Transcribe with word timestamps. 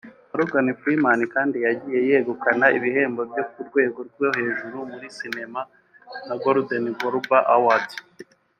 Morgan 0.31 0.67
Freeman 0.79 1.21
kandi 1.35 1.57
yagiye 1.65 1.99
yegukana 2.09 2.65
ibihembo 2.77 3.21
byo 3.31 3.43
ku 3.51 3.59
rwego 3.67 3.99
rwo 4.09 4.27
hejuru 4.37 4.77
muri 4.91 5.07
cinema 5.17 5.61
nka 6.25 6.35
Golden 6.43 6.85
Globe 6.99 7.37
Award 7.57 7.89